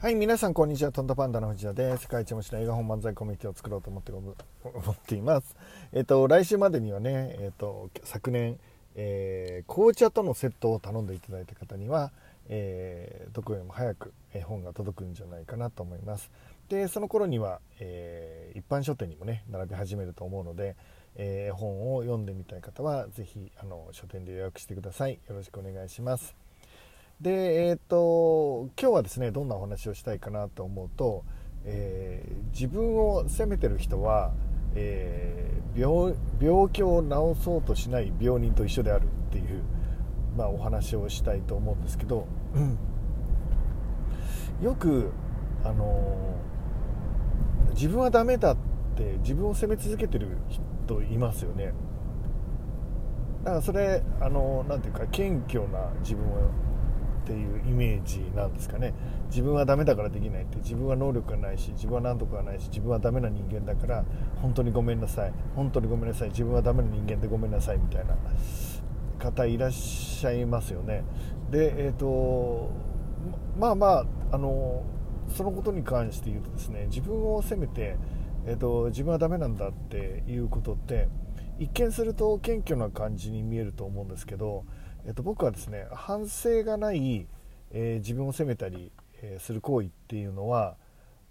[0.00, 0.92] はい、皆さんこんにちは。
[0.92, 2.02] トントパンダの藤田です。
[2.02, 4.32] 世界一面白い映画本漫才コミュニティを作ろうと思って 思
[4.92, 5.56] っています。
[5.92, 8.60] えっ、と、来週までにはね、えっ、と、昨年、
[8.94, 12.12] えー、紅茶とのセットを頼んでいただいた方には、
[12.48, 16.30] えー、どこよりも早く絵本が届くんじゃないかなと思います。
[16.68, 20.76] で、その頃には、えー、一般書店にもね、並び始めると思うので、
[21.16, 25.18] えー、本を読んでみたい方は、ぜひ、あの、書店で予約してください。
[25.28, 26.47] よろしくお願いします。
[27.20, 31.24] で、え、ー、と、今日はですね、どんなお話をしたいかなと思うと、
[31.64, 34.32] えー、自分を責めてる人は、
[34.76, 39.64] えー、病病気を治そうとしない病人と一緒であるっていう、
[40.36, 42.78] まあ、お話をしたいと思うんですけど、うん、
[44.64, 45.10] よく、
[45.64, 46.36] あの
[47.70, 48.56] 自分はダメだっ
[48.96, 50.36] て自分を責め続けてる
[50.86, 51.72] 人いますよね。
[53.42, 56.50] だからそれあのなんていうか謙虚な自分を
[57.28, 58.94] っていうイメージなんですかね。
[59.28, 60.56] 自分はダメだからできないって。
[60.58, 64.04] 自分は能力がないし自分は何とかないし自分はダメな人間だから
[64.40, 65.32] 本当にごめんなさい。
[65.54, 66.30] 本当にごめんなさい。
[66.30, 68.16] 自分はダメな人間でごめんなさいみたいな。
[69.18, 71.04] 方いらっしゃいますよね。
[71.50, 72.70] でえっ、ー、と
[73.58, 74.84] まあまああの
[75.28, 77.96] そのことに関して言うとですね自分を責めて、
[78.46, 81.08] えーと、自分はダメなんだっていうことって
[81.58, 84.64] 一見すると謙虚な感じに見えると思うんですけど
[85.08, 87.26] えっと、僕はですね反省がない、
[87.70, 88.92] えー、自分を責めたり、
[89.22, 90.76] えー、する行為っていうのは、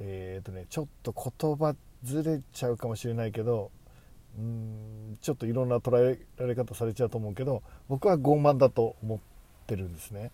[0.00, 3.70] えー、っとね、ちょっと言葉ずれちゃうかもしれないけど
[4.36, 9.18] うんちょっといろんな捉えられ方されちゃうと思うけど僕は傲慢だと思っ
[9.68, 10.32] てるんですね。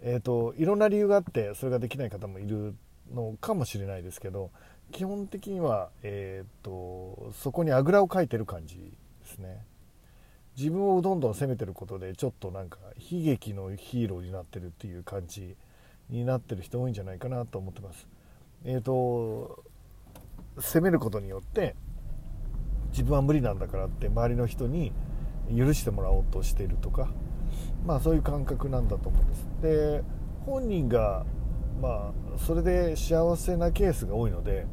[0.00, 2.76] えーと、いろんな理由があってそれができない方もいる
[3.12, 4.50] のかもしれないですけど
[4.92, 9.64] 基本的には、えーとそこにあぐらをかいてる感じですね。
[10.56, 12.78] 自分をどんどん責めてることでちょっとなんか
[13.10, 15.56] 悲劇のヒーローになってるっていう感じ
[16.10, 18.06] になってる人多いんじゃないかなと思ってます。
[18.64, 19.64] えっ、ー、と
[20.58, 21.74] 責めることによって
[22.90, 24.92] 自分は無理なんだからって周りの人に
[25.56, 27.08] 許してもらおうとしているとか
[27.86, 29.48] まあそういう感覚なんだと思うんです。
[29.62, 30.02] で
[30.44, 31.24] 本人が
[31.80, 34.66] まあそれで幸せなケースが多いので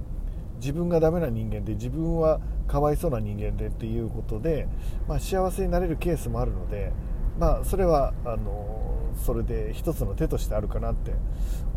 [0.59, 4.67] 自分がダメな人間で自分はかわいそうな人間でっていうことで、
[5.07, 6.91] まあ、幸せになれるケースもあるので、
[7.39, 11.13] まあ、それはあのそれで一つの手としてあるかなって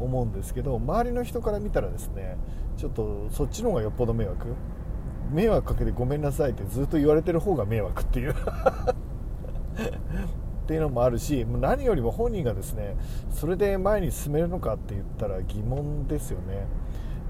[0.01, 2.37] 思うんですけど周りの人から見たらですね
[2.77, 4.55] ちょっとそっちの方がよっぽど迷惑。
[5.31, 8.35] 迷惑かけてごめんなさいってずっと言われてる方が迷惑っていう。
[10.63, 12.97] っていうのもあるし何よりも本人がですね
[13.31, 16.67] それで前に進めるのかって言ったら疑問ですよね。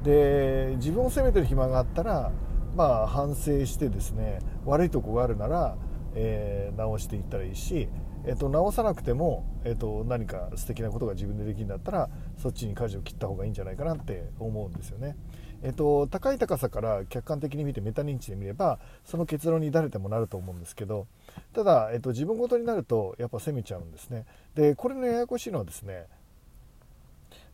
[0.02, 2.32] で自分を責めてる暇があったら
[2.74, 5.76] まあ、反省してですね悪いとこがあるなら、
[6.14, 7.88] えー、直していったらいいし、
[8.24, 12.08] えーと、直さなくても、えーと、何か素敵なことが自分でできるんだったら
[12.38, 15.16] そっちに舵を切った方がいいんじゃないかなって思うんですよね。
[15.64, 21.06] えーと、高い高さから客観的に見てメタ認知で見ればその結論に誰でもなると思うんですけど
[21.52, 24.24] ただ、えー、と自分ごとになるとやっぱ責めちゃうんですね。
[24.56, 26.06] でこれのややこしいのはですね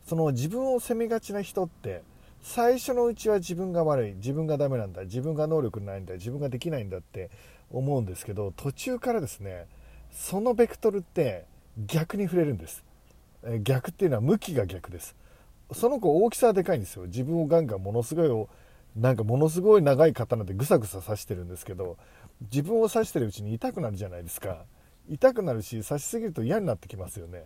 [0.07, 2.03] その自分を責めがちな人って
[2.43, 4.15] 最初のうちは自分が悪い。
[4.15, 5.03] 自分がダメなんだ。
[5.03, 6.15] 自分が能力ないんだ。
[6.15, 7.31] 自分ができないんだって
[7.71, 9.67] 思うんですけど途中からですね
[10.11, 11.45] そのベクトルって
[11.87, 12.85] 逆に触れるんです。
[13.63, 15.15] 逆っていうのは向きが逆です。
[15.73, 17.05] その子大きさはでかいんですよ。
[17.05, 18.47] 自分をガンガンものすごい
[18.97, 21.99] なんかものすごい長い刀でぐさぐさ刺してるんですけど
[22.41, 24.65] 自分を刺してるうちに痛くなるじゃないですか。
[25.09, 27.45] 痛くなるし刺しすぎると嫌になってきますよね。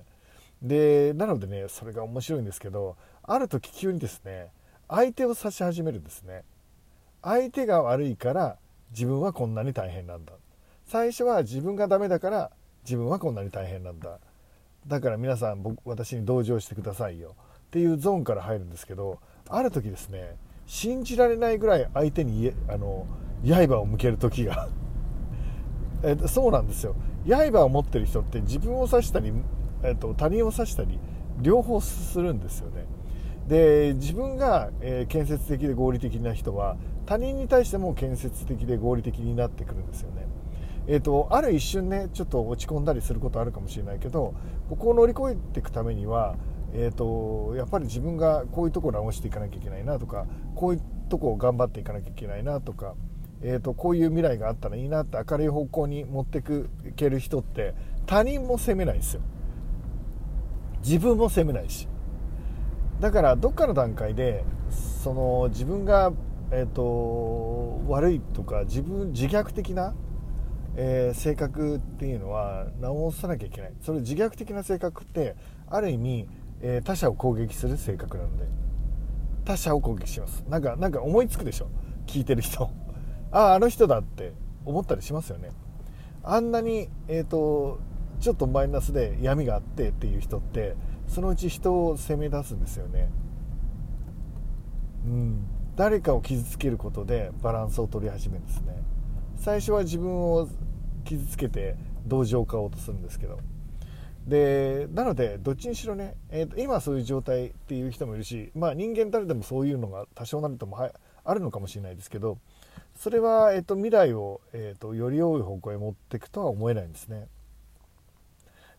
[0.62, 4.48] でなのでねそれが面白いんですけどある時急にですね
[4.88, 6.44] 相手を指し始めるんですね。
[7.22, 8.56] 相手が悪いから
[8.90, 10.32] 自分はこんなに大変なんだ。
[10.84, 12.50] 最初は自分がダメだから
[12.84, 14.18] 自分はこんなに大変なんだ。
[14.86, 17.36] だから皆さん僕私に同情してくださいよ。
[17.66, 23.06] っていうゾーンから入るんですけどある時ですね信じられないぐらい相手にあの
[23.44, 24.68] 刃を向ける時が。
[26.04, 26.94] えそうなんですよ。
[27.26, 29.32] 刃を持ってる人って自分を刺したり、
[29.84, 30.98] えっと、他人を刺したり
[31.40, 32.84] 両方するんですよね。
[33.52, 40.26] で自分が、え、建設的で合理的な人は他人に対しても建設的で合理的になってくるんですよね。
[40.86, 44.34] えーと、ある一瞬ねちょっと落ち込んだりすることあるかもしれないけど
[44.70, 46.36] ここを乗り越えていくためには、
[46.72, 52.94] えーと、やっぱり自分がこういうところ直していかなきゃいけないなとかこういうとこを頑張っていかなきゃいけないなとか、
[53.42, 56.42] えーと、とこういう未来があったらいいなって明るい方向に持ってい
[56.96, 57.74] ける人って
[58.06, 59.20] 他人も責めないですよ
[60.82, 61.86] 自分も責めないし
[63.02, 66.12] だからどっかの段階でその自分が、
[66.52, 69.92] えーと、悪いとか自分自虐的な、
[70.76, 73.72] えー、性格っていうのは直さなきゃいけない。
[73.80, 75.34] それ自虐的な性格って
[75.68, 76.28] ある意味、
[76.60, 78.44] えー、他者を攻撃する性格なので
[79.44, 80.44] 他者を攻撃します。
[80.48, 81.66] なんかなんか思いつくでしょ？
[82.06, 82.70] 聞いてる人。
[83.32, 84.32] あああの人だって
[84.64, 85.50] 思ったりしますよね。
[86.22, 87.80] あんなにえっ、ー、と
[88.20, 90.76] ちょっとマイナスで闇があってっていう人って
[91.12, 93.10] そのうち人を責め出すんですよね。
[95.04, 95.46] うん。
[95.76, 98.82] 誰かを傷つけることでバランスを取り始めるんですね。
[99.36, 100.48] 最初は自分を
[101.04, 101.76] 傷つけて
[102.06, 103.38] 同情を買おうとするんですけど。
[104.26, 110.92] でなのでどっちにしろね、えーと、今そういう状態っていう人もいるし、まあ、人間誰でもそういうのが多少なりともは
[111.24, 112.38] あるのかもしれないですけど
[112.94, 117.26] それは、えーと、未来を、えーと、より良い方向へ持っていくとは思えないんですね。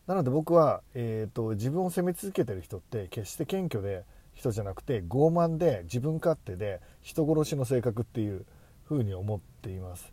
[0.07, 4.03] なので僕は、えー、と自分を責め続けてる人って決して謙虚で
[4.33, 8.45] 人じゃなくて傲慢で自分勝手で人殺しの性格っていう
[8.85, 10.11] ふうに思っています。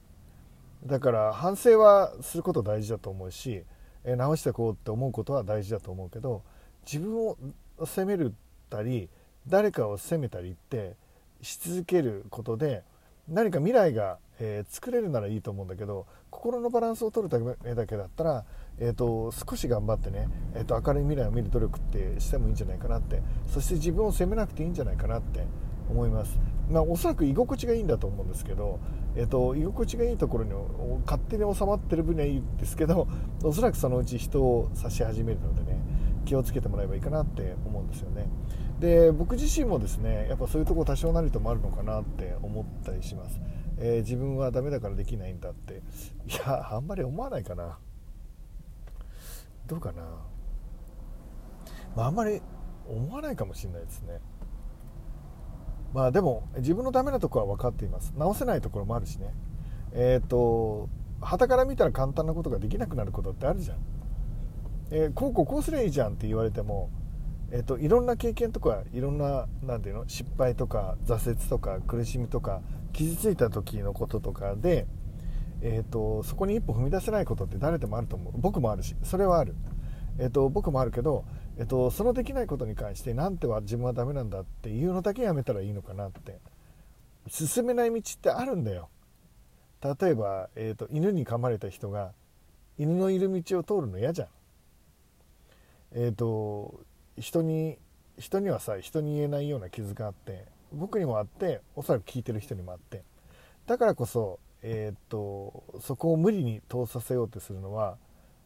[0.87, 3.65] だから反省はすること大事だと思うし
[4.05, 6.43] え直してこうって思うことは大事だと思うけど
[6.91, 7.37] 自分を
[7.85, 8.35] 責める
[8.71, 9.09] たり
[9.47, 10.97] 誰かを責めたりって
[11.43, 12.83] し続けることで
[13.29, 18.45] 何か未来が、えー、作れるならいいと思うんだけど心のバランスを取るためだけだったら、
[18.81, 23.23] えーと、少し頑張ってね、えーと、明るい未来を見る努力ってしてもいいんじゃないかなって。
[23.47, 25.47] そして自分を責めなくていいんじゃないかなって
[25.91, 26.39] 思います、
[26.71, 28.79] まあ、おそらく居心地がいいんだと思うんですけど、
[29.17, 30.53] えーと、居心地がいいところに
[31.05, 33.09] 勝手に収まってる分にはいいんですけど
[33.43, 35.81] おそらくそのうち人を指し始めるのでね
[36.25, 38.29] 気をつけてもらえばいいかなって思うんですよね。
[38.79, 43.39] で僕自身もですねやっぱそういうとこ多少なりともあるのかなって思ったりします、
[43.77, 45.83] えー、自分はダメだからできないんだって。
[46.27, 47.79] いやあんまり思わないかな。
[49.71, 50.03] どうかな、
[51.97, 52.43] まあ、あんまり
[52.89, 54.19] 思わないかもしれないですね。
[55.95, 58.13] まあでも自分のダメなとこは分かっています。
[58.17, 59.33] 直せないところもあるしね。
[59.93, 60.89] えっ、ー、と
[61.21, 63.79] 旗から見たら簡単なことができなくなることってあるじゃん、
[64.91, 66.91] えー、こうこうこうすりゃいいじゃんって言われても
[67.53, 72.63] えーと、いろんな経験とかいろんななんていうの失敗とか挫折とか苦しみとか
[72.93, 74.87] 傷ついた時のこととかで、
[75.63, 78.33] えーと、そこに一歩踏み出せないことって誰でもあると思う。
[78.37, 79.55] 僕もあるしそれはある、
[80.19, 81.25] えーと、僕もあるけど、
[81.59, 86.39] えー、とそのできないことに関してなんては自分はダメなんだっていうのだけやめたらいいのかなって。
[87.29, 88.89] 進めない道ってあるんだよ。
[89.83, 92.13] 例えば、えー、と犬に噛まれた人が
[92.79, 94.29] 犬のいる道を通るの嫌じゃん。
[95.93, 96.81] えっ、ー、と
[97.19, 97.79] 人に
[98.19, 103.05] 人にはさ人に言えないような傷があって僕にもあっておそらく聞いてる人にもあって。
[103.67, 107.97] だからこそ、えー、っとそこを無理に通させようとするのは、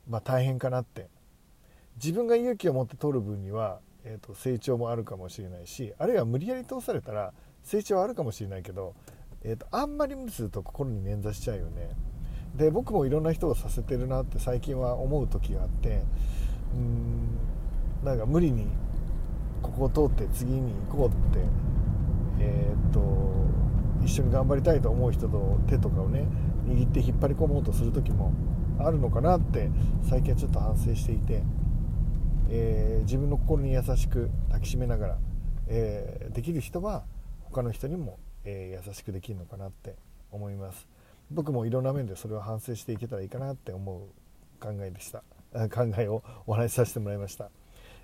[0.08, 1.08] まあ、大変かなって。
[1.96, 7.32] 自分が勇気を持って通る分には、えー、っと成長もあるかもしれないしあるいは無理やり通されたら
[7.62, 8.94] 成長はあるかもしれないけど、
[9.42, 11.90] えー、っとあんまり無理すると心に捻挫しちゃうよね。
[12.56, 16.02] で僕もいろんな人をさせてるなって最近は思う時があって
[16.72, 17.38] うーん
[18.04, 18.68] なんか無理に
[19.60, 21.44] ここを通って次に行こうって
[22.38, 23.00] えー、っと
[24.04, 26.26] 一緒に頑張りたいと思う人と手とかをね
[26.66, 28.32] 握って引っ張り込もうとする時も
[28.78, 29.70] あるのかなって
[30.08, 31.42] 最近はちょっと反省していて、
[32.50, 35.18] えー、自分の心に優しく抱きしめながら、
[35.68, 37.04] えー、できる人は
[37.44, 39.94] 他の人にも、え優しくできるのかなって
[40.32, 40.88] 思います。
[41.30, 44.00] 僕もいろんな面でそれを反省していけたらいいかなって思う
[44.60, 45.22] 考えでした。
[45.68, 47.50] 考えをお話しさせてもらいました。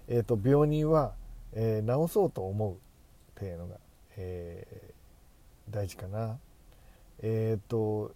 [0.06, 1.14] えーと、病人は、
[1.52, 2.76] えー、治そうと思うっ
[3.34, 3.76] ていうのが、
[4.16, 4.99] えー、
[5.70, 6.38] 大事かな。
[7.22, 8.12] えっ、と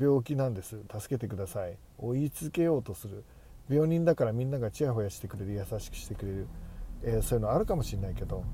[0.00, 0.76] 病気なんです。
[0.98, 1.76] 助けてください。
[1.98, 3.24] を言い続けようとする。
[3.68, 5.52] 病人だからみんながちやほやしてくれる。
[5.52, 6.46] 優しくしてくれる、
[7.02, 8.44] えー、そういうのあるかもしれないけど、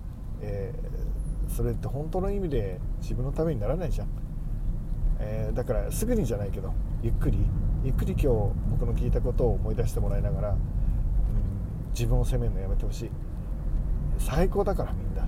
[0.41, 4.09] えー、それって本当の意味で自分のためにならないじゃん、
[5.19, 6.73] えー、だからすぐにじゃないけど。
[7.03, 7.39] ゆっくり。
[7.83, 8.27] ゆっくり今日
[8.71, 10.57] 僕の聞いたことを思い出してもらいながら。
[11.93, 13.11] 自分を責めるのやめてほしい。
[14.19, 15.27] 最高だからみんな。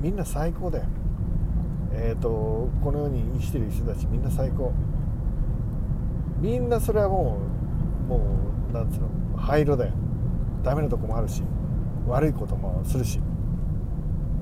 [0.00, 0.84] みんな最高だよ。
[2.00, 4.72] え、ー、とこの世に生きてる人たちみんな最高。
[6.40, 7.38] みんなそれはも
[8.06, 8.38] うも
[8.70, 9.92] うなんつうの灰色だよ。
[10.62, 11.42] ダメなとこもあるし
[12.06, 13.20] 悪いこともするし。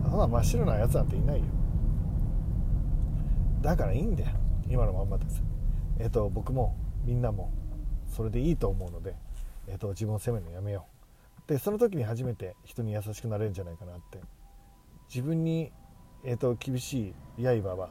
[0.04, 1.46] そんな真っ白なやつなんていないよ。
[3.60, 4.30] だからいいんだよ。
[4.68, 5.42] 今のまんまです。
[5.98, 7.52] えっ、ー、と僕もみんなも
[8.06, 9.14] それでいいと思うので、
[9.66, 10.86] えーと自分を責めるのやめよ
[11.46, 11.48] う。
[11.48, 14.20] でその時に初めて人に優しくなれるんじゃないかなって。
[15.08, 15.72] 自分に、
[16.28, 17.90] えーと、厳しい刃は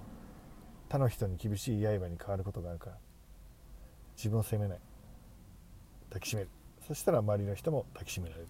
[0.90, 2.98] 他の人に厳しい刃に変わることがあるから
[4.18, 4.80] 自分を責めない。
[6.10, 6.50] 抱きしめる。
[6.86, 8.48] そしたら周りの人も抱きしめられる。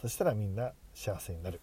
[0.00, 1.60] そしたらみんな幸せになる、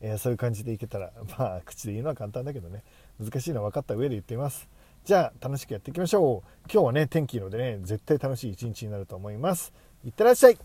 [0.00, 2.82] えー、そういう感じでいけたら まあ口で言うのは簡単だけどね。
[3.20, 4.66] 難しいのは分かった上で言っています。
[5.04, 6.48] じゃあ楽しくやっていきましょう。
[6.72, 9.70] 今日はね天気いいのでね絶対楽しい一日になると思います。
[10.02, 10.58] いってらっしゃい。